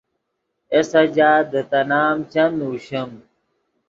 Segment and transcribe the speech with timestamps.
[0.71, 3.11] اے سجاد دے تے نام چند نوشیم۔